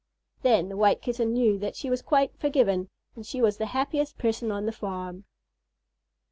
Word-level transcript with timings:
Then 0.41 0.69
the 0.69 0.77
White 0.77 0.99
Kitten 1.03 1.31
knew 1.31 1.59
that 1.59 1.75
she 1.75 1.91
was 1.91 2.01
quite 2.01 2.35
forgiven, 2.35 2.89
and 3.15 3.23
she 3.23 3.39
was 3.39 3.57
the 3.57 3.67
happiest 3.67 4.17
person 4.17 4.51
on 4.51 4.65
the 4.65 4.71
farm. 4.71 5.25